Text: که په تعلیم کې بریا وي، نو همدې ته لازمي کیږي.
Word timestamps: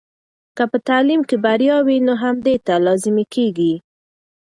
که 0.55 0.63
په 0.71 0.77
تعلیم 0.87 1.21
کې 1.29 1.35
بریا 1.45 1.77
وي، 1.87 1.97
نو 2.07 2.13
همدې 2.23 2.55
ته 2.65 2.73
لازمي 2.85 3.25
کیږي. 3.33 3.73